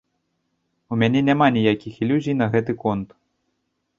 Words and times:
У 0.95 0.97
мяне 1.01 1.21
няма 1.27 1.47
ніякіх 1.59 1.93
ілюзій 2.05 2.35
на 2.39 2.47
гэты 2.55 2.71
конт. 2.85 3.09